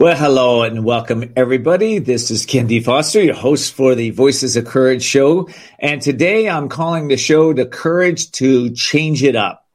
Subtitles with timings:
[0.00, 1.98] Well, hello and welcome everybody.
[1.98, 2.80] This is Ken D.
[2.80, 5.46] Foster, your host for the Voices of Courage show.
[5.78, 9.68] And today I'm calling the show The Courage to Change It Up.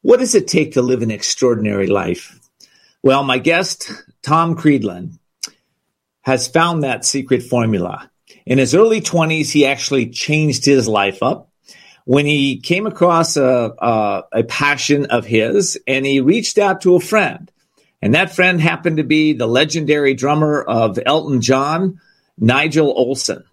[0.00, 2.40] What does it take to live an extraordinary life?
[3.02, 5.18] Well, my guest, Tom Creedland,
[6.22, 8.10] has found that secret formula.
[8.46, 11.50] In his early 20s, he actually changed his life up
[12.06, 16.96] when he came across a, a, a passion of his and he reached out to
[16.96, 17.49] a friend
[18.02, 22.00] and that friend happened to be the legendary drummer of Elton John,
[22.38, 23.44] Nigel Olsson.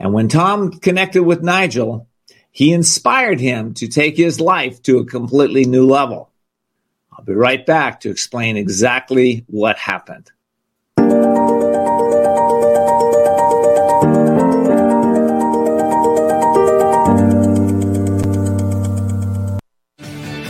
[0.00, 2.08] And when Tom connected with Nigel,
[2.50, 6.30] he inspired him to take his life to a completely new level.
[7.12, 10.30] I'll be right back to explain exactly what happened.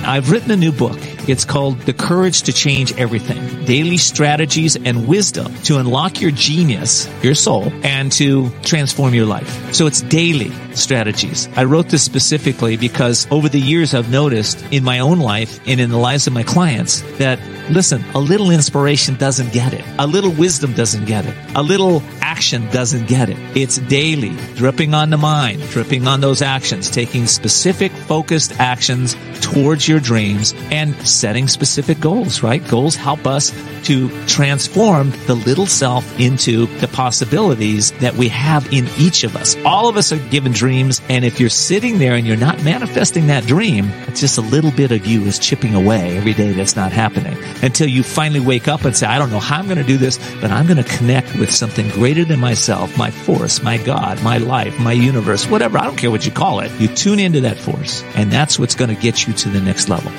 [0.06, 5.08] I've written a new book it's called The Courage to Change Everything Daily Strategies and
[5.08, 9.74] Wisdom to Unlock Your Genius, Your Soul, and to Transform Your Life.
[9.74, 11.48] So it's daily strategies.
[11.56, 15.80] I wrote this specifically because over the years I've noticed in my own life and
[15.80, 17.38] in the lives of my clients that
[17.70, 19.84] listen, a little inspiration doesn't get it.
[19.98, 21.34] A little wisdom doesn't get it.
[21.54, 23.38] A little action doesn't get it.
[23.56, 29.86] It's daily, dripping on the mind, dripping on those actions, taking specific focused actions towards
[29.86, 32.66] your dreams and setting specific goals, right?
[32.68, 33.52] Goals help us
[33.84, 39.56] to transform the little self into the possibilities that we have in each of us.
[39.64, 41.00] All of us are given dreams.
[41.08, 44.70] And if you're sitting there and you're not manifesting that dream, it's just a little
[44.70, 48.68] bit of you is chipping away every day that's not happening until you finally wake
[48.68, 50.82] up and say, I don't know how I'm going to do this, but I'm going
[50.82, 55.46] to connect with something greater than myself, my force, my God, my life, my universe,
[55.46, 55.78] whatever.
[55.78, 56.72] I don't care what you call it.
[56.80, 59.88] You tune into that force and that's what's going to get you to the next
[59.88, 60.12] level.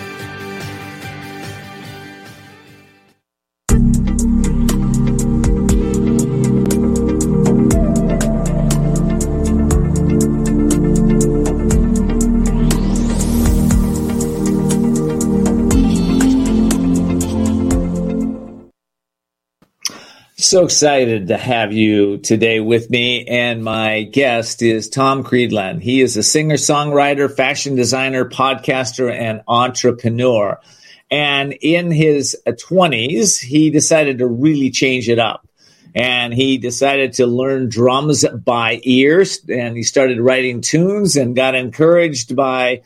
[20.55, 23.25] So excited to have you today with me.
[23.25, 25.81] And my guest is Tom Creedland.
[25.81, 30.57] He is a singer, songwriter, fashion designer, podcaster, and entrepreneur.
[31.11, 35.45] And in his 20s, he decided to really change it up.
[35.93, 39.41] And he decided to learn drums by ears.
[39.49, 42.83] And he started writing tunes and got encouraged by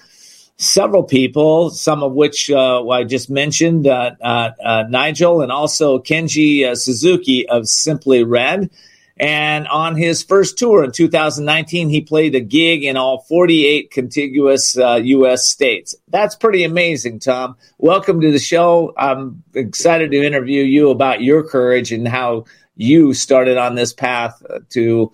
[0.60, 6.00] several people, some of which uh, I just mentioned, uh, uh, uh Nigel and also
[6.00, 8.70] Kenji uh, Suzuki of Simply Red.
[9.18, 14.76] And on his first tour in 2019, he played a gig in all 48 contiguous
[14.76, 15.34] U.S.
[15.34, 15.96] Uh, states.
[16.08, 17.58] That's pretty amazing, Tom.
[17.80, 18.94] Welcome to the show.
[18.98, 22.46] I'm excited to interview you about your courage and how
[22.78, 25.12] you started on this path to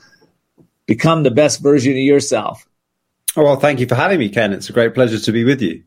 [0.86, 2.68] become the best version of yourself.
[3.38, 4.54] Oh, well, thank you for having me, Ken.
[4.54, 5.84] It's a great pleasure to be with you.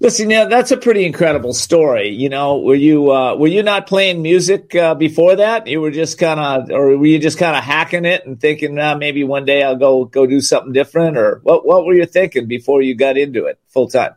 [0.00, 2.08] Listen, yeah, that's a pretty incredible story.
[2.08, 5.66] You know, were you uh, were you not playing music uh, before that?
[5.66, 8.78] You were just kind of, or were you just kind of hacking it and thinking,
[8.78, 11.64] uh, maybe one day I'll go go do something different, or what?
[11.64, 14.14] What were you thinking before you got into it full time?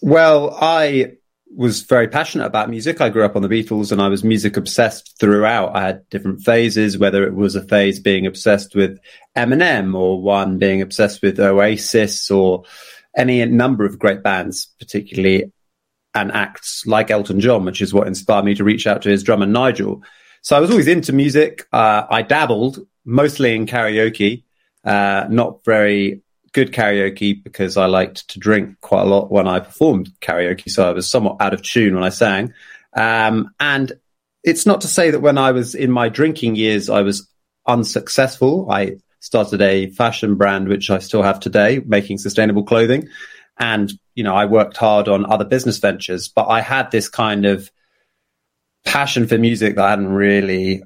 [0.00, 1.16] Well, I
[1.54, 3.00] was very passionate about music.
[3.00, 5.74] I grew up on the Beatles and I was music obsessed throughout.
[5.74, 8.98] I had different phases, whether it was a phase being obsessed with
[9.36, 12.64] Eminem or one being obsessed with Oasis or
[13.16, 15.52] any number of great bands, particularly
[16.14, 19.22] and acts like Elton John, which is what inspired me to reach out to his
[19.22, 20.02] drummer Nigel.
[20.42, 21.66] So I was always into music.
[21.72, 24.44] Uh, I dabbled mostly in karaoke,
[24.84, 29.60] uh, not very good karaoke because I liked to drink quite a lot when I
[29.60, 30.68] performed karaoke.
[30.70, 32.54] So I was somewhat out of tune when I sang.
[32.96, 33.92] Um, and
[34.42, 37.28] it's not to say that when I was in my drinking years, I was
[37.66, 38.70] unsuccessful.
[38.70, 43.08] I started a fashion brand, which I still have today, making sustainable clothing.
[43.58, 47.44] And, you know, I worked hard on other business ventures, but I had this kind
[47.44, 47.70] of
[48.84, 50.82] passion for music that I hadn't really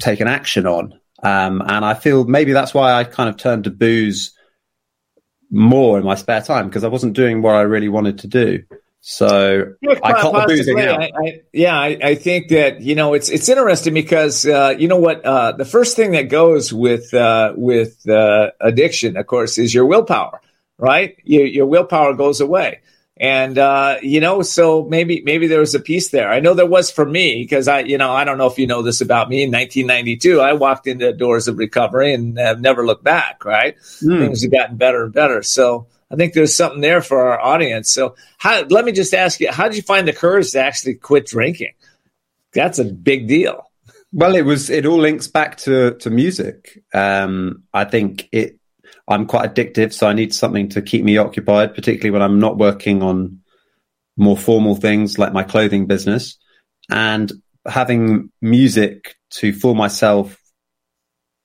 [0.00, 1.00] taken action on.
[1.22, 4.35] Um, and I feel maybe that's why I kind of turned to booze
[5.50, 8.64] more in my spare time because I wasn't doing what I really wanted to do.
[9.00, 11.00] So I caught the boozing out.
[11.00, 14.88] I, I, yeah, I, I, think that you know it's it's interesting because uh, you
[14.88, 19.58] know what uh, the first thing that goes with uh, with uh, addiction, of course,
[19.58, 20.40] is your willpower.
[20.76, 22.80] Right, your, your willpower goes away.
[23.18, 26.30] And uh, you know, so maybe maybe there was a piece there.
[26.30, 28.66] I know there was for me because I, you know, I don't know if you
[28.66, 29.42] know this about me.
[29.42, 33.44] In 1992, I walked into doors of recovery and have never looked back.
[33.44, 34.18] Right, mm.
[34.18, 35.42] things have gotten better and better.
[35.42, 37.90] So I think there's something there for our audience.
[37.90, 40.94] So, how, let me just ask you: How did you find the courage to actually
[40.94, 41.72] quit drinking?
[42.52, 43.70] that's a big deal.
[44.12, 44.70] Well, it was.
[44.70, 46.82] It all links back to to music.
[46.94, 48.58] Um, I think it.
[49.08, 52.58] I'm quite addictive, so I need something to keep me occupied, particularly when I'm not
[52.58, 53.40] working on
[54.16, 56.38] more formal things like my clothing business.
[56.90, 57.32] And
[57.66, 60.40] having music to fool myself,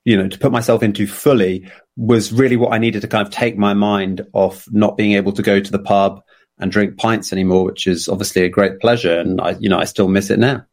[0.04, 3.32] you know, to put myself into fully was really what I needed to kind of
[3.32, 6.22] take my mind off not being able to go to the pub
[6.58, 9.18] and drink pints anymore, which is obviously a great pleasure.
[9.18, 10.64] And I, you know, I still miss it now.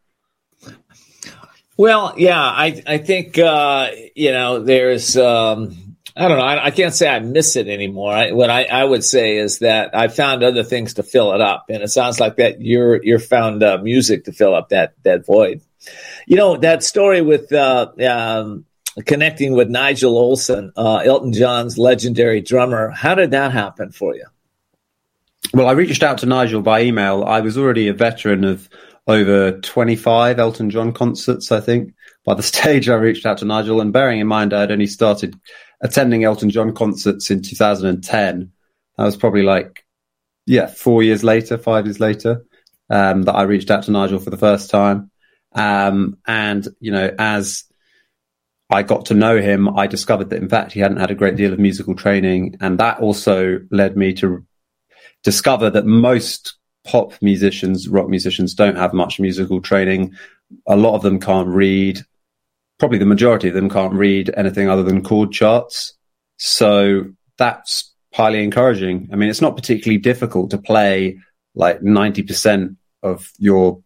[1.77, 5.88] Well, yeah, I I think uh, you know there's um,
[6.19, 8.11] I don't know I, I, can't say I miss it anymore.
[8.11, 11.39] I, what I, I would say is that I found other things to fill it
[11.39, 14.95] up, and it sounds like that you're you're found uh, music to fill up that
[15.03, 15.61] that void.
[16.27, 18.65] You know that story with uh, um,
[19.05, 22.89] connecting with Nigel Olsson, uh, Elton John's legendary drummer.
[22.89, 24.25] How did that happen for you?
[25.53, 27.23] Well, I reached out to Nigel by email.
[27.23, 28.69] I was already a veteran of
[29.07, 31.93] over 25 Elton John concerts, I think.
[32.25, 34.87] By the stage, I reached out to Nigel, and bearing in mind I had only
[34.87, 35.39] started
[35.81, 38.51] attending Elton John concerts in 2010,
[38.97, 39.85] that was probably like,
[40.45, 42.45] yeah, four years later, five years later,
[42.89, 45.11] um, that I reached out to Nigel for the first time.
[45.53, 47.63] Um, and, you know, as
[48.69, 51.35] I got to know him, I discovered that in fact he hadn't had a great
[51.35, 52.57] deal of musical training.
[52.61, 54.45] And that also led me to
[55.23, 56.55] discover that most
[56.85, 60.13] pop musicians, rock musicians don't have much musical training.
[60.67, 61.99] A lot of them can't read.
[62.79, 65.93] Probably the majority of them can't read anything other than chord charts.
[66.37, 67.05] So
[67.37, 69.09] that's highly encouraging.
[69.11, 71.19] I mean, it's not particularly difficult to play
[71.55, 73.81] like 90% of your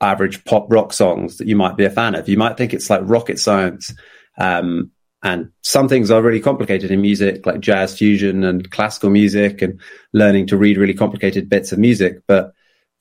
[0.00, 2.28] average pop rock songs that you might be a fan of.
[2.28, 3.94] You might think it's like rocket science.
[4.36, 4.90] Um,
[5.22, 9.80] and some things are really complicated in music, like jazz fusion and classical music and
[10.12, 12.18] learning to read really complicated bits of music.
[12.26, 12.52] But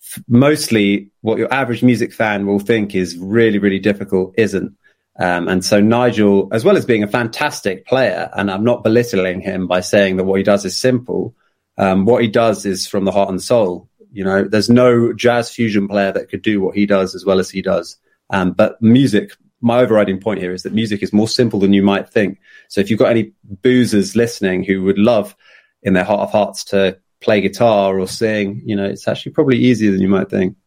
[0.04, 4.76] f- mostly what your average music fan will think is really, really difficult isn't.
[5.20, 9.42] Um, and so Nigel, as well as being a fantastic player, and I'm not belittling
[9.42, 11.36] him by saying that what he does is simple.
[11.78, 13.90] Um, what he does is from the heart and soul.
[14.12, 17.40] You know, there's no jazz fusion player that could do what he does as well
[17.40, 17.98] as he does.
[18.30, 19.32] Um, but music
[19.62, 22.40] my overriding point here is that music is more simple than you might think.
[22.68, 23.32] So if you've got any
[23.62, 25.36] boozers listening who would love
[25.84, 29.58] in their heart of hearts to play guitar or sing, you know, it's actually probably
[29.60, 30.58] easier than you might think.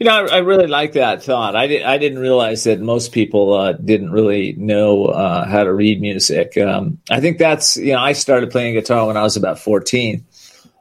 [0.00, 1.54] You know, I, I really like that thought.
[1.54, 5.72] I, did, I didn't realize that most people uh, didn't really know uh, how to
[5.74, 6.56] read music.
[6.56, 10.24] Um, I think that's, you know, I started playing guitar when I was about 14.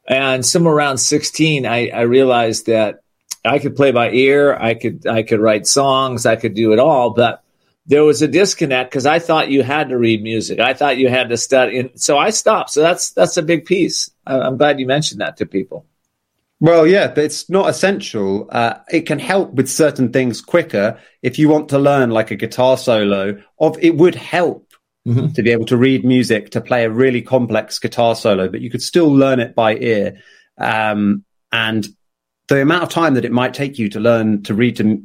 [0.08, 3.04] And somewhere around 16, I, I realized that
[3.44, 4.56] I could play by ear.
[4.56, 6.26] I could I could write songs.
[6.26, 7.10] I could do it all.
[7.12, 7.44] But
[7.88, 10.60] there was a disconnect because I thought you had to read music.
[10.60, 11.80] I thought you had to study.
[11.80, 12.72] And so I stopped.
[12.72, 14.12] So that's that's a big piece.
[14.26, 15.86] I'm glad you mentioned that to people.
[16.62, 18.48] Well, yeah, it's not essential.
[18.52, 21.00] Uh, it can help with certain things quicker.
[21.22, 24.74] If you want to learn like a guitar solo, of it would help
[25.08, 25.32] mm-hmm.
[25.34, 28.70] to be able to read music to play a really complex guitar solo, but you
[28.70, 30.22] could still learn it by ear.
[30.58, 31.88] Um, and
[32.50, 35.02] the amount of time that it might take you to learn to read to,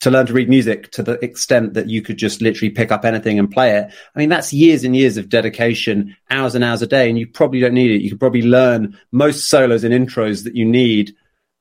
[0.00, 3.04] to learn to read music to the extent that you could just literally pick up
[3.04, 3.92] anything and play it.
[4.14, 7.26] I mean, that's years and years of dedication, hours and hours a day, and you
[7.26, 8.02] probably don't need it.
[8.02, 11.14] You could probably learn most solos and intros that you need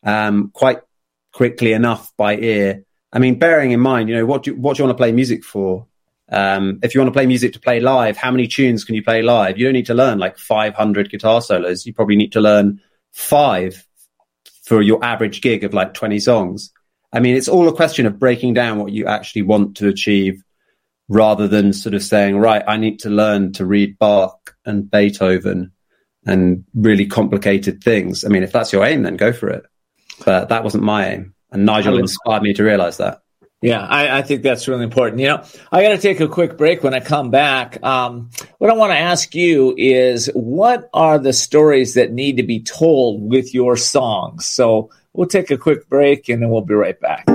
[0.04, 0.80] um, quite
[1.34, 2.84] quickly enough by ear.
[3.12, 5.02] I mean, bearing in mind, you know, what do you, what do you want to
[5.02, 5.88] play music for?
[6.30, 9.04] Um, if you want to play music to play live, how many tunes can you
[9.04, 9.58] play live?
[9.58, 11.86] You don't need to learn like 500 guitar solos.
[11.86, 12.82] You probably need to learn
[13.14, 13.86] five
[14.64, 16.72] for your average gig of like 20 songs.
[17.14, 20.44] I mean, it's all a question of breaking down what you actually want to achieve
[21.10, 25.72] rather than sort of saying, right, I need to learn to read Bach and Beethoven
[26.26, 28.26] and really complicated things.
[28.26, 29.66] I mean, if that's your aim, then go for it.
[30.26, 31.34] But that wasn't my aim.
[31.52, 33.22] And Nigel inspired me to realize that.
[33.62, 35.20] Yeah, I, I, think that's really important.
[35.20, 37.84] You know, I got to take a quick break when I come back.
[37.84, 42.44] Um, what I want to ask you is what are the stories that need to
[42.44, 44.46] be told with your songs?
[44.46, 47.26] So we'll take a quick break and then we'll be right back.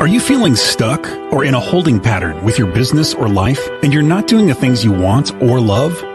[0.00, 3.92] Are you feeling stuck or in a holding pattern with your business or life and
[3.92, 6.09] you're not doing the things you want or love?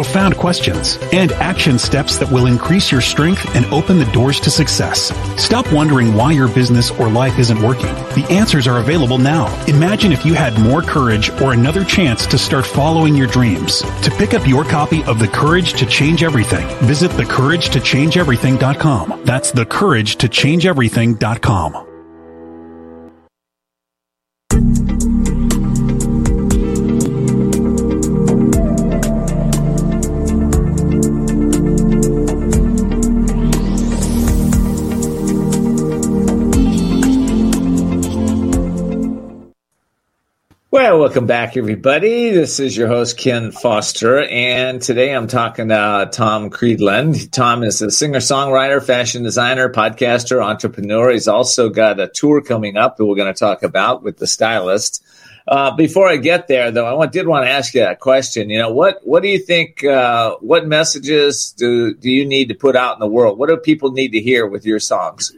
[0.00, 4.50] profound questions, and action steps that will increase your strength and open the doors to
[4.50, 5.12] success.
[5.36, 7.92] Stop wondering why your business or life isn't working.
[8.14, 9.48] The answers are available now.
[9.66, 13.82] Imagine if you had more courage or another chance to start following your dreams.
[13.82, 19.20] To pick up your copy of The Courage to Change Everything, visit thecouragetochangeeverything.com.
[19.26, 21.89] That's thecouragetochangeeverything.com.
[40.72, 42.30] Well, welcome back, everybody.
[42.30, 47.32] This is your host, Ken Foster, and today I'm talking to Tom Creedland.
[47.32, 51.10] Tom is a singer songwriter, fashion designer, podcaster, entrepreneur.
[51.10, 54.28] He's also got a tour coming up that we're going to talk about with the
[54.28, 55.04] stylist.
[55.48, 58.48] Uh, before I get there, though, I did want to ask you a question.
[58.48, 59.82] You know, what what do you think?
[59.82, 63.40] Uh, what messages do do you need to put out in the world?
[63.40, 65.32] What do people need to hear with your songs?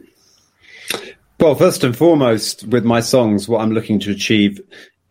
[1.39, 4.61] Well, first and foremost, with my songs, what I'm looking to achieve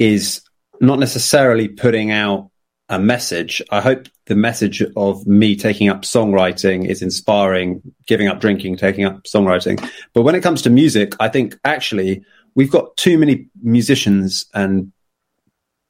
[0.02, 0.42] is
[0.80, 2.50] not necessarily putting out
[2.88, 3.62] a message.
[3.70, 9.04] I hope the message of me taking up songwriting is inspiring, giving up drinking, taking
[9.04, 9.88] up songwriting.
[10.12, 12.24] But when it comes to music, I think actually
[12.56, 14.92] we've got too many musicians, and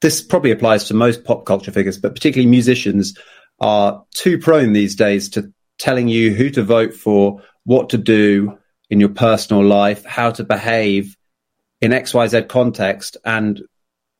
[0.02, 3.16] this probably applies to most pop culture figures, but particularly musicians
[3.60, 8.58] are too prone these days to telling you who to vote for, what to do
[8.90, 11.16] in your personal life, how to behave
[11.80, 13.16] in XYZ context.
[13.24, 13.62] And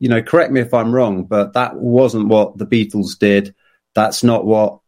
[0.03, 3.55] you know, correct me if I'm wrong, but that wasn't what the Beatles did.
[3.95, 4.81] That's not what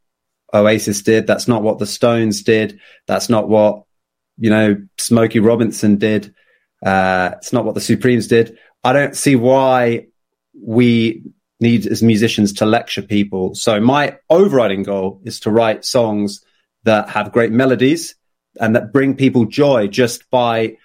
[0.53, 1.29] Oasis did.
[1.29, 2.81] That's not what the Stones did.
[3.07, 3.85] That's not what,
[4.39, 6.35] you know, Smokey Robinson did.
[6.85, 8.59] Uh, it's not what the Supremes did.
[8.83, 10.07] I don't see why
[10.61, 11.23] we
[11.61, 13.55] need as musicians to lecture people.
[13.55, 16.45] So my overriding goal is to write songs
[16.83, 18.17] that have great melodies
[18.61, 20.77] and that bring people joy just by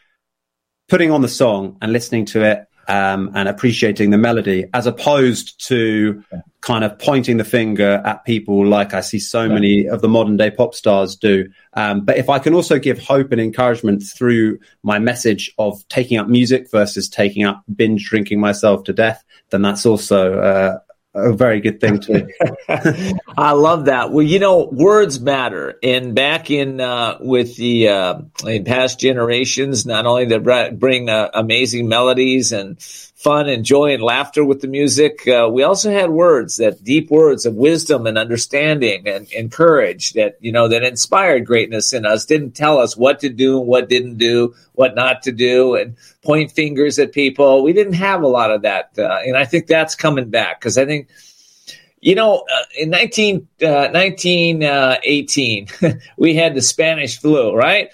[0.88, 5.66] putting on the song and listening to it um, and appreciating the melody, as opposed
[5.68, 6.24] to
[6.62, 10.36] kind of pointing the finger at people like I see so many of the modern
[10.36, 11.50] day pop stars do.
[11.74, 16.18] Um, but if I can also give hope and encouragement through my message of taking
[16.18, 20.80] up music versus taking up binge drinking myself to death, then that's also uh,
[21.14, 22.28] a very good thing too.
[23.38, 24.12] I love that.
[24.12, 29.86] Well, you know, words matter, and back in uh, with the uh, in past generations,
[29.86, 32.78] not only that bring uh, amazing melodies and
[33.20, 37.12] fun and joy and laughter with the music, uh, we also had words that deep
[37.12, 42.06] words of wisdom and understanding and, and courage that you know that inspired greatness in
[42.06, 42.26] us.
[42.26, 45.98] Didn't tell us what to do and what didn't do, what not to do, and
[46.24, 47.62] point fingers at people.
[47.62, 50.78] We didn't have a lot of that, uh, and I think that's coming back because
[50.78, 51.10] I think
[52.02, 57.90] you know, uh, in 19, uh, 1918, uh, we had the Spanish flu, right?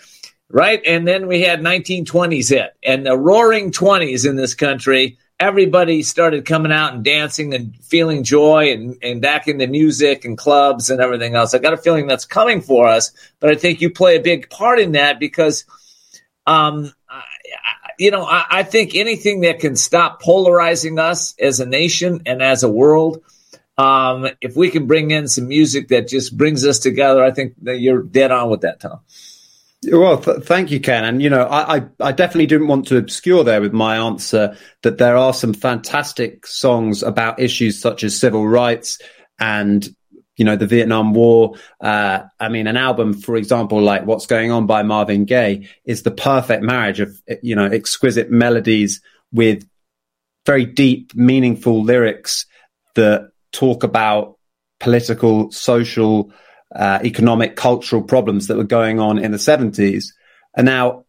[0.49, 0.81] Right.
[0.85, 5.17] And then we had 1920s hit and the roaring 20s in this country.
[5.39, 10.37] Everybody started coming out and dancing and feeling joy and, and back into music and
[10.37, 11.53] clubs and everything else.
[11.53, 14.49] I got a feeling that's coming for us, but I think you play a big
[14.49, 15.65] part in that because,
[16.45, 17.23] um, I,
[17.99, 22.41] you know, I, I think anything that can stop polarizing us as a nation and
[22.41, 23.21] as a world–
[23.77, 27.55] um, if we can bring in some music that just brings us together, I think
[27.63, 28.99] that you're dead on with that, Tom.
[29.91, 31.03] Well, th- thank you, Ken.
[31.03, 34.57] And you know, I, I, I definitely didn't want to obscure there with my answer
[34.83, 38.99] that there are some fantastic songs about issues such as civil rights
[39.39, 39.87] and
[40.37, 41.55] you know, the Vietnam War.
[41.79, 46.03] Uh, I mean, an album, for example, like What's Going On by Marvin Gaye is
[46.03, 49.01] the perfect marriage of, you know, exquisite melodies
[49.31, 49.67] with
[50.45, 52.45] very deep, meaningful lyrics
[52.95, 54.37] that talk about
[54.79, 56.31] political, social,
[56.75, 60.13] uh, economic, cultural problems that were going on in the 70s.
[60.55, 61.05] And now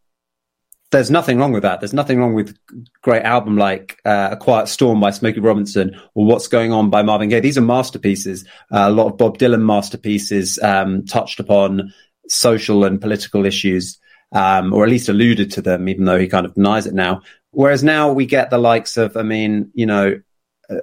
[0.93, 1.81] there's nothing wrong with that.
[1.81, 2.57] There's nothing wrong with
[3.03, 7.03] great album like uh, A Quiet Storm by Smokey Robinson or What's Going On by
[7.03, 7.41] Marvin Gaye.
[7.41, 8.45] These are masterpieces.
[8.71, 11.93] Uh, a lot of Bob Dylan masterpieces um, touched upon
[12.29, 13.99] social and political issues,
[14.33, 17.23] um, or at least alluded to them, even though he kind of denies it now.
[17.51, 20.21] Whereas now we get the likes of, I mean, you know,
[20.71, 20.75] uh,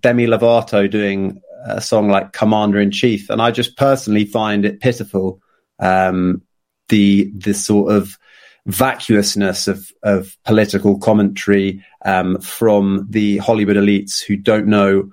[0.00, 4.80] Demi Lovato doing a song like Commander in Chief, and I just personally find it
[4.80, 5.40] pitiful.
[5.78, 6.42] Um,
[6.88, 8.18] the the sort of
[8.66, 15.10] vacuousness of, of political commentary um, from the Hollywood elites who don't know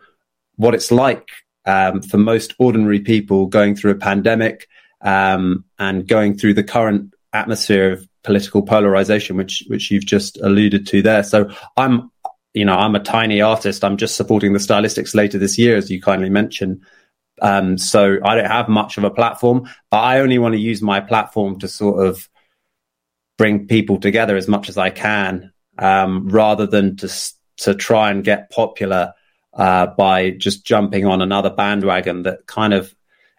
[0.58, 1.30] what it's like
[1.66, 4.68] um, for most ordinary people going through a pandemic
[5.01, 10.88] um, and going through the current atmosphere of political polarization, which which you've just alluded
[10.88, 11.24] to there.
[11.24, 12.12] So I'm,
[12.57, 13.83] you know, I'm a tiny artist.
[13.83, 16.81] I'm just supporting the stylistics later this year, as you kindly mentioned.
[17.39, 20.81] Um, so I don't have much of a platform, but I only want to use
[20.81, 22.27] my platform to sort of
[23.37, 27.09] bring people together as much as I can, um, rather than to
[27.57, 29.13] to try and get popular
[29.53, 32.93] uh, by just jumping on another bandwagon that kind of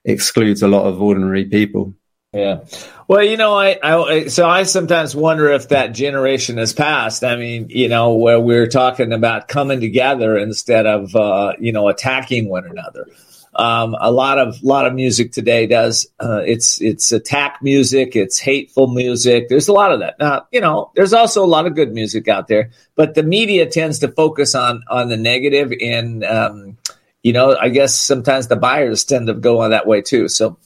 [0.05, 1.95] excludes a lot of ordinary people.
[2.33, 2.65] Yeah.
[3.09, 7.25] Well, you know, I, I, so I sometimes wonder if that generation has passed.
[7.25, 11.89] I mean, you know, where we're talking about coming together instead of, uh, you know,
[11.89, 13.07] attacking one another.
[13.55, 18.39] Um, a lot of lot of music today does uh, it's it's attack music, it's
[18.39, 19.49] hateful music.
[19.49, 20.19] There's a lot of that.
[20.21, 23.67] Now, you know, there's also a lot of good music out there, but the media
[23.67, 26.77] tends to focus on on the negative, and um,
[27.25, 30.29] you know, I guess sometimes the buyers tend to go on that way too.
[30.29, 30.59] So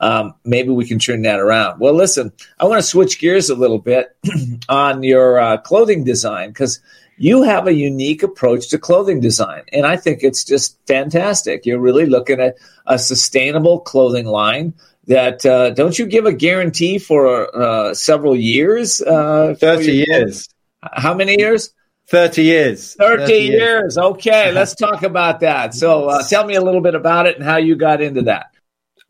[0.00, 1.78] um, maybe we can turn that around.
[1.78, 4.16] Well, listen, I want to switch gears a little bit
[4.68, 6.80] on your uh, clothing design because
[7.18, 9.62] you have a unique approach to clothing design.
[9.72, 11.66] And I think it's just fantastic.
[11.66, 14.72] You're really looking at a sustainable clothing line
[15.06, 19.02] that, uh, don't you give a guarantee for uh, several years?
[19.02, 20.48] Uh, 30 years.
[20.82, 21.74] How many years?
[22.08, 22.94] 30 years.
[22.94, 23.50] 30, 30 years.
[23.50, 23.98] years.
[23.98, 25.74] Okay, let's talk about that.
[25.74, 28.50] So uh, tell me a little bit about it and how you got into that.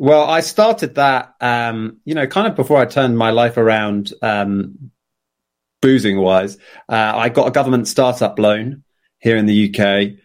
[0.03, 4.15] Well, I started that, um, you know, kind of before I turned my life around
[4.23, 4.91] um,
[5.83, 6.57] boozing wise,
[6.89, 8.83] uh, I got a government startup loan
[9.19, 10.19] here in the UK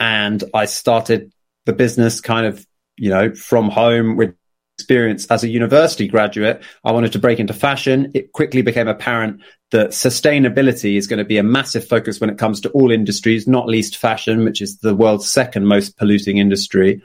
[0.00, 1.32] and I started
[1.64, 2.66] the business kind of,
[2.96, 4.34] you know, from home with
[4.76, 6.64] experience as a university graduate.
[6.82, 8.10] I wanted to break into fashion.
[8.14, 12.38] It quickly became apparent that sustainability is going to be a massive focus when it
[12.38, 17.00] comes to all industries, not least fashion, which is the world's second most polluting industry.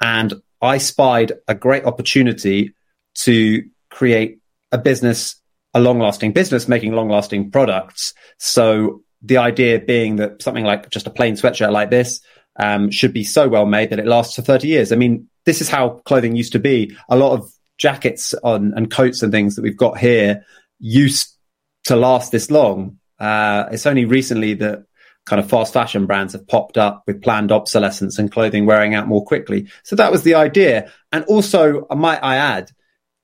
[0.00, 2.74] And I spied a great opportunity
[3.16, 4.38] to create
[4.72, 5.40] a business
[5.76, 8.14] a long lasting business making long lasting products.
[8.38, 12.22] So the idea being that something like just a plain sweatshirt like this
[12.58, 14.90] um, should be so well made that it lasts for 30 years.
[14.90, 16.96] I mean, this is how clothing used to be.
[17.10, 20.46] A lot of jackets on, and coats and things that we've got here
[20.78, 21.36] used
[21.84, 22.98] to last this long.
[23.18, 24.84] Uh, it's only recently that
[25.26, 29.08] kind of fast fashion brands have popped up with planned obsolescence and clothing wearing out
[29.08, 29.68] more quickly.
[29.82, 30.90] So that was the idea.
[31.12, 32.70] And also, might I add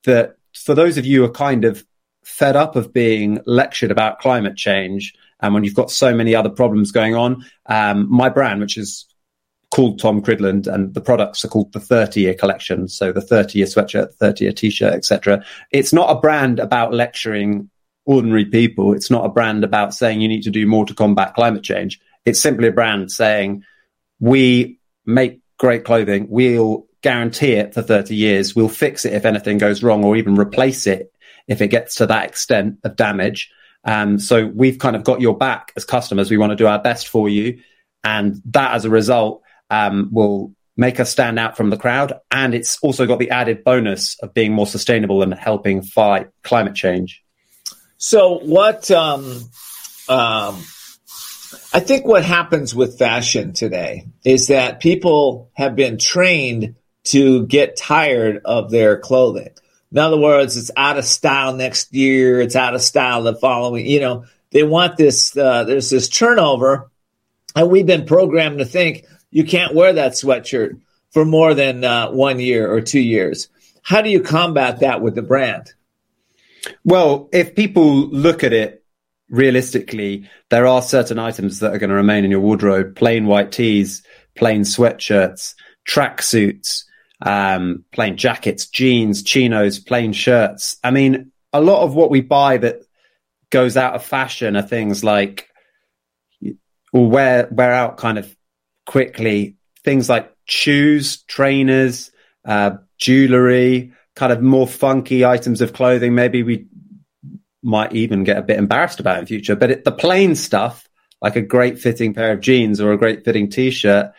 [0.04, 1.84] that for those of you who are kind of
[2.24, 6.48] fed up of being lectured about climate change and when you've got so many other
[6.48, 9.06] problems going on, um, my brand, which is
[9.72, 12.88] called Tom Cridland, and the products are called the 30 year collection.
[12.88, 15.44] So the 30 year sweatshirt, 30 year t-shirt, etc.
[15.70, 17.70] It's not a brand about lecturing
[18.04, 18.94] ordinary people.
[18.94, 22.00] It's not a brand about saying you need to do more to combat climate change.
[22.24, 23.64] It's simply a brand saying
[24.20, 26.26] we make great clothing.
[26.28, 28.54] We'll guarantee it for 30 years.
[28.54, 31.12] We'll fix it if anything goes wrong or even replace it
[31.48, 33.50] if it gets to that extent of damage.
[33.84, 36.30] Um, so we've kind of got your back as customers.
[36.30, 37.60] We want to do our best for you.
[38.04, 42.14] And that as a result um, will make us stand out from the crowd.
[42.30, 46.74] And it's also got the added bonus of being more sustainable and helping fight climate
[46.74, 47.21] change.
[48.04, 49.48] So what, um,
[50.08, 50.60] um,
[51.72, 57.76] I think what happens with fashion today is that people have been trained to get
[57.76, 59.50] tired of their clothing.
[59.92, 62.40] In other words, it's out of style next year.
[62.40, 63.86] It's out of style the following.
[63.86, 65.36] You know, they want this.
[65.36, 66.90] Uh, there's this turnover,
[67.54, 70.80] and we've been programmed to think you can't wear that sweatshirt
[71.12, 73.48] for more than uh, one year or two years.
[73.82, 75.72] How do you combat that with the brand?
[76.84, 78.84] Well, if people look at it
[79.28, 83.52] realistically, there are certain items that are going to remain in your wardrobe: plain white
[83.52, 84.02] tees,
[84.34, 85.54] plain sweatshirts,
[85.88, 86.84] tracksuits
[87.22, 90.76] um, plain jackets, jeans, chinos, plain shirts.
[90.82, 92.80] I mean, a lot of what we buy that
[93.50, 95.48] goes out of fashion are things like
[96.92, 98.34] will wear wear out kind of
[98.86, 99.56] quickly.
[99.84, 102.10] Things like shoes, trainers,
[102.44, 106.14] uh, jewelry, kind of more funky items of clothing.
[106.14, 106.66] Maybe we
[107.62, 109.56] might even get a bit embarrassed about in future.
[109.56, 110.88] But it, the plain stuff,
[111.20, 114.12] like a great fitting pair of jeans or a great fitting t-shirt,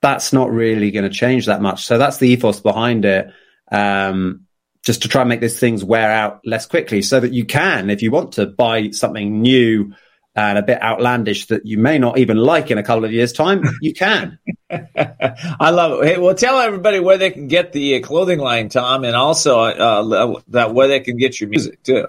[0.00, 1.86] that's not really going to change that much.
[1.86, 3.28] So that's the ethos behind it.
[3.70, 4.44] Um,
[4.84, 7.90] just to try and make these things wear out less quickly so that you can,
[7.90, 9.92] if you want to buy something new
[10.38, 13.32] and a bit outlandish that you may not even like in a couple of years
[13.32, 14.38] time, you can.
[14.70, 16.06] I love it.
[16.06, 19.58] Hey, well, tell everybody where they can get the uh, clothing line, Tom, and also
[19.58, 22.06] uh, that where they can get your music too.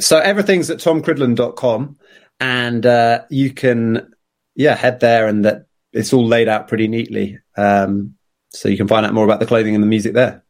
[0.00, 1.96] So everything's at tomcridland.com
[2.40, 4.12] and uh, you can,
[4.56, 7.38] yeah, head there and that it's all laid out pretty neatly.
[7.56, 8.14] Um,
[8.50, 10.42] so you can find out more about the clothing and the music there.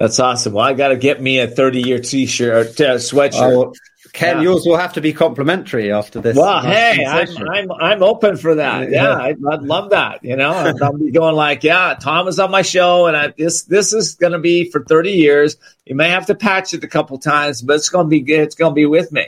[0.00, 0.52] That's awesome.
[0.52, 3.52] Well, I got to get me a 30 year t shirt, uh, sweatshirt.
[3.52, 3.72] Oh,
[4.12, 4.42] Ken, yeah.
[4.42, 6.36] yours will have to be complimentary after this.
[6.36, 8.90] Well, hey, I'm, I'm, I'm open for that.
[8.90, 10.24] Yeah, I'd, I'd, love that.
[10.24, 13.62] You know, I'll be going like, yeah, Tom is on my show, and I, this
[13.64, 15.56] this is going to be for 30 years.
[15.84, 18.40] You may have to patch it a couple times, but it's going to be good.
[18.40, 19.26] It's going to be with me.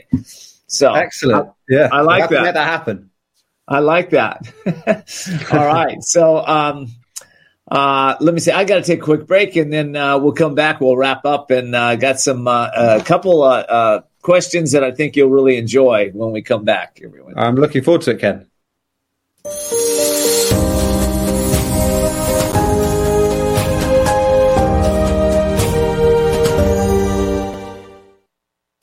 [0.67, 1.49] So excellent.
[1.49, 2.43] I, yeah, I like that.
[2.43, 3.11] Let that happen.
[3.67, 4.51] I like that.
[5.51, 6.03] All right.
[6.03, 6.87] So, um,
[7.69, 8.51] uh, let me see.
[8.51, 10.81] I got to take a quick break, and then uh, we'll come back.
[10.81, 14.91] We'll wrap up, and uh, got some a uh, couple uh, uh, questions that I
[14.91, 16.99] think you'll really enjoy when we come back.
[17.03, 18.47] Everyone, I'm looking forward to it, Ken.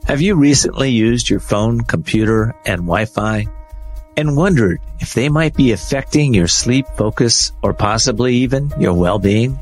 [0.03, 3.47] Have you recently used your phone, computer, and Wi-Fi
[4.17, 9.57] and wondered if they might be affecting your sleep, focus, or possibly even your well-being?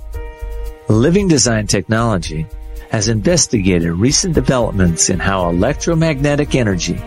[0.88, 2.48] Living Design Technology
[2.90, 6.98] has investigated recent developments in how electromagnetic energy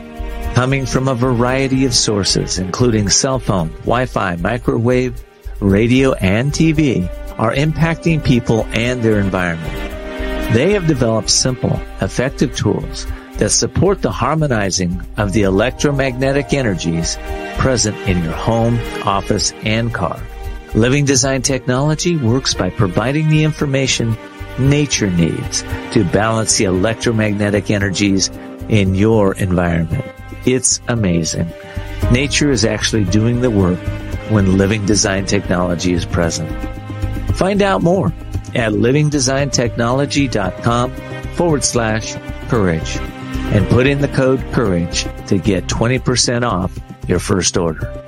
[0.55, 5.25] coming from a variety of sources, including cell phone, Wi-Fi, microwave,
[5.61, 7.09] radio, and TV,
[7.39, 9.73] are impacting people and their environment.
[10.53, 13.07] They have developed simple, effective tools
[13.39, 17.17] that support the harmonizing of the electromagnetic energies
[17.57, 20.21] present in your home, office, and car.
[20.75, 24.17] Living Design Technology works by providing the information
[24.59, 28.29] nature needs to balance the electromagnetic energies
[28.69, 30.05] in your environment.
[30.45, 31.51] It's amazing.
[32.13, 33.79] Nature is actually doing the work
[34.31, 36.51] when Living Design Technology is present.
[37.37, 38.09] Find out more
[38.55, 40.93] at livingdesigntechnology.com
[41.35, 42.17] forward slash
[42.49, 42.99] courage
[43.53, 48.08] and put in the code COURAGE to get 20% off your first order.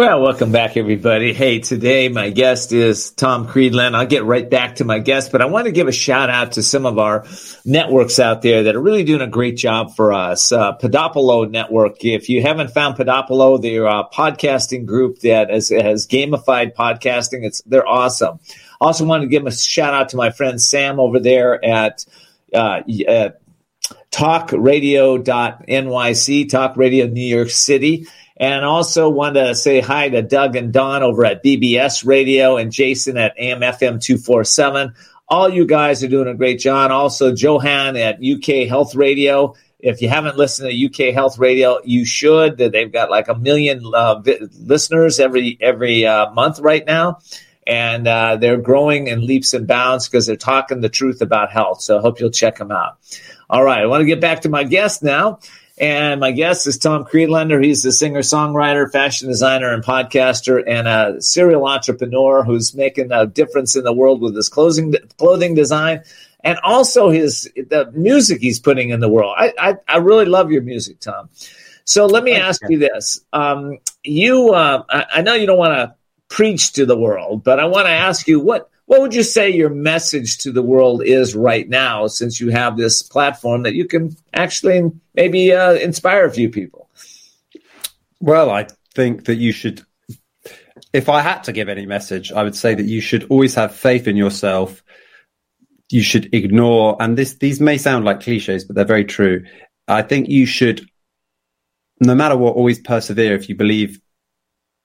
[0.00, 1.34] Well, welcome back, everybody.
[1.34, 3.94] Hey, today my guest is Tom Creedland.
[3.94, 6.52] I'll get right back to my guest, but I want to give a shout out
[6.52, 7.26] to some of our
[7.66, 10.52] networks out there that are really doing a great job for us.
[10.52, 12.02] Uh, Podopolo Network.
[12.02, 17.44] If you haven't found Podopolo, they're a podcasting group that has, has gamified podcasting.
[17.44, 18.40] It's they're awesome.
[18.80, 22.06] Also, want to give a shout out to my friend Sam over there at
[22.54, 23.42] uh, at
[24.10, 28.06] talkradio.nyc, Talk Radio New York City.
[28.40, 32.72] And also want to say hi to Doug and Don over at BBS Radio and
[32.72, 34.94] Jason at AMFM 247.
[35.28, 36.90] All you guys are doing a great job.
[36.90, 39.56] Also, Johan at UK Health Radio.
[39.78, 42.56] If you haven't listened to UK Health Radio, you should.
[42.56, 44.22] They've got like a million uh,
[44.58, 47.18] listeners every every uh, month right now,
[47.66, 51.82] and uh, they're growing in leaps and bounds because they're talking the truth about health.
[51.82, 52.96] So I hope you'll check them out.
[53.50, 55.40] All right, I want to get back to my guest now.
[55.80, 57.64] And my guest is Tom Creedlander.
[57.64, 63.26] He's a singer, songwriter, fashion designer, and podcaster, and a serial entrepreneur who's making a
[63.26, 66.02] difference in the world with his clothing clothing design,
[66.44, 69.34] and also his the music he's putting in the world.
[69.38, 71.30] I I, I really love your music, Tom.
[71.84, 75.72] So let me ask you this: um, You, uh, I, I know you don't want
[75.72, 75.94] to
[76.28, 79.50] preach to the world, but I want to ask you what what would you say
[79.50, 83.84] your message to the world is right now since you have this platform that you
[83.84, 86.90] can actually maybe uh, inspire a few people?
[88.18, 89.82] Well i think that you should
[90.92, 93.76] if i had to give any message i would say that you should always have
[93.76, 94.82] faith in yourself.
[95.88, 99.44] You should ignore and this these may sound like cliches but they're very true.
[99.86, 100.84] I think you should
[102.00, 104.00] no matter what always persevere if you believe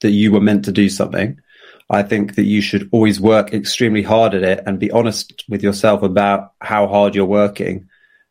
[0.02, 1.39] that you were meant to do something
[1.89, 5.62] I think that you should always work extremely hard at it and be honest with
[5.62, 7.88] yourself about how hard you're working.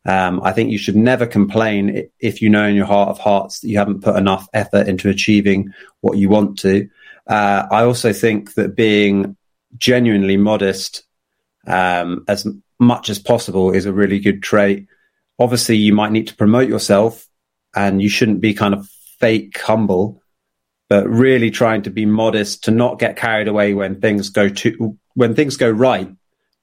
[0.07, 3.61] Um, I think you should never complain if you know in your heart of hearts
[3.61, 6.89] that you haven't put enough effort into achieving what you want to.
[7.27, 9.37] Uh, I also think that being
[9.79, 11.05] genuinely modest
[11.67, 12.47] um, as
[12.79, 14.87] much as possible is a really good trait.
[15.39, 17.27] Obviously, you might need to promote yourself
[17.75, 18.87] and you shouldn't be kind of
[19.19, 20.21] fake humble
[20.95, 24.97] but really trying to be modest to not get carried away when things go too
[25.15, 26.09] when things go right.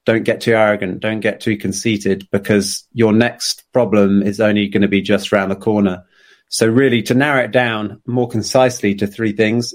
[0.06, 1.00] Don't get too arrogant.
[1.00, 5.50] Don't get too conceited because your next problem is only going to be just around
[5.50, 6.04] the corner.
[6.48, 9.74] So really to narrow it down more concisely to three things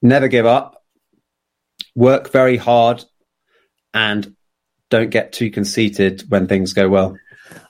[0.00, 0.80] never give up
[1.96, 3.04] work very hard
[3.92, 4.36] and
[4.88, 7.16] don't get too conceited when things go well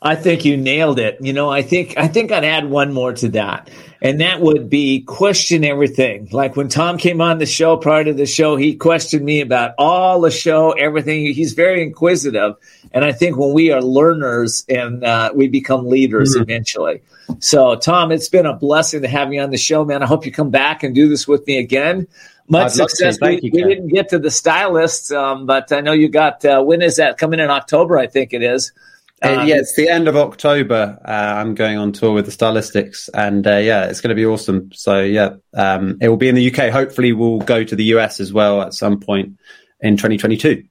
[0.01, 1.19] I think you nailed it.
[1.21, 4.69] You know, I think I think I'd add one more to that, and that would
[4.69, 6.29] be question everything.
[6.33, 9.75] Like when Tom came on the show prior to the show, he questioned me about
[9.79, 11.33] all the show, everything.
[11.33, 12.57] He's very inquisitive,
[12.93, 16.43] and I think when we are learners and uh, we become leaders mm-hmm.
[16.43, 17.03] eventually.
[17.39, 20.03] So, Tom, it's been a blessing to have you on the show, man.
[20.03, 22.07] I hope you come back and do this with me again.
[22.49, 23.19] Much I'd success.
[23.21, 26.45] We, you, we didn't get to the stylists, um, but I know you got.
[26.45, 27.99] Uh, when is that coming in October?
[27.99, 28.73] I think it is.
[29.23, 30.99] Uh, um, yeah, it's the end of October.
[31.05, 34.27] Uh, I'm going on tour with the Stylistics, and uh, yeah, it's going to be
[34.27, 34.71] awesome.
[34.73, 36.73] So yeah, um, it will be in the UK.
[36.73, 39.39] Hopefully, we'll go to the US as well at some point
[39.81, 40.65] in 2022.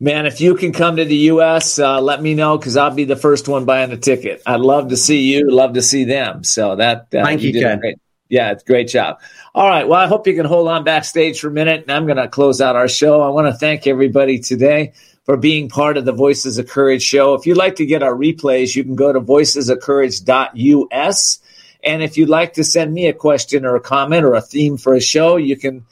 [0.00, 3.04] Man, if you can come to the U.S., uh, let me know because I'll be
[3.04, 4.40] the first one buying the ticket.
[4.46, 5.50] I'd love to see you.
[5.50, 6.44] Love to see them.
[6.44, 7.80] So that uh, thank you, Ken.
[7.80, 9.20] Great, yeah, it's a great job.
[9.54, 9.88] All right.
[9.88, 12.28] Well, I hope you can hold on backstage for a minute, and I'm going to
[12.28, 13.22] close out our show.
[13.22, 14.92] I want to thank everybody today
[15.28, 17.34] for being part of the Voices of Courage show.
[17.34, 21.38] If you'd like to get our replays, you can go to voicesofcourage.us.
[21.84, 24.78] And if you'd like to send me a question or a comment or a theme
[24.78, 25.84] for a show, you can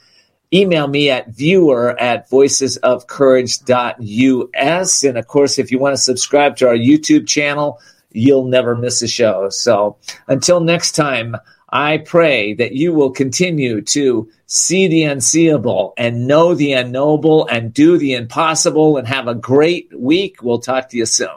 [0.55, 5.05] email me at viewer at voicesofcourage.us.
[5.05, 7.79] And of course, if you want to subscribe to our YouTube channel,
[8.13, 9.51] you'll never miss a show.
[9.51, 11.37] So until next time,
[11.77, 17.75] I pray that you will continue to see the unseeable and know the unknowable and
[17.75, 20.43] do the impossible and have a great week.
[20.43, 21.37] We'll talk to you soon.